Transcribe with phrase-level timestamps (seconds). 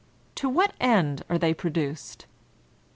[0.33, 2.25] To what end are they pro duced?